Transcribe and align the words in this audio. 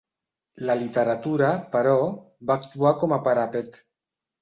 La 0.69 0.75
literatura, 0.79 1.51
però, 1.77 1.93
va 2.51 2.59
actuar 2.63 2.97
com 3.07 3.17
a 3.19 3.25
parapet. 3.31 3.83